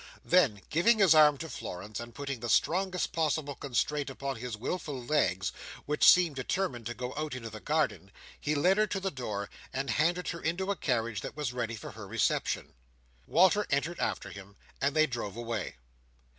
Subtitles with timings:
[0.25, 4.99] Then, giving his arm to Florence, and putting the strongest possible constraint upon his wilful
[4.99, 5.51] legs,
[5.85, 8.09] which seemed determined to go out into the garden,
[8.39, 11.75] he led her to the door, and handed her into a carriage that was ready
[11.75, 12.73] for her reception.
[13.27, 15.75] Walter entered after him, and they drove away.